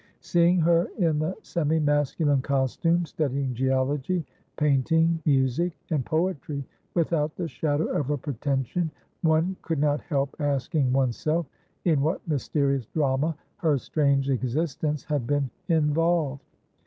Seeing 0.21 0.57
her 0.61 0.85
in 0.97 1.19
the 1.19 1.35
semi 1.43 1.77
masculine 1.79 2.41
costume, 2.41 3.05
studying 3.05 3.53
geology, 3.53 4.25
painting, 4.57 5.21
music, 5.27 5.73
and 5.91 6.03
poetry, 6.03 6.65
without 6.95 7.35
the 7.35 7.47
shadow 7.47 7.85
of 7.85 8.09
a 8.09 8.17
pretension, 8.17 8.89
one 9.21 9.55
could 9.61 9.77
not 9.77 10.01
help 10.01 10.35
asking 10.39 10.91
oneself 10.91 11.45
in 11.85 12.01
what 12.01 12.27
mysterious 12.27 12.87
drama 12.87 13.35
her 13.57 13.77
strange 13.77 14.27
existence 14.31 15.03
had 15.03 15.27
been 15.27 15.51
involved. 15.69 16.41